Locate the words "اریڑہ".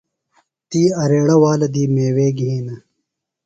1.03-1.35